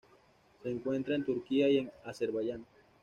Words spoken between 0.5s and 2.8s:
Se encuentra en Turquía y en Azerbaiyán.